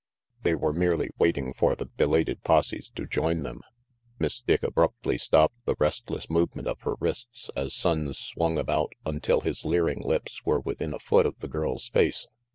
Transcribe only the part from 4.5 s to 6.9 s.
abruptly stopped the restless movement of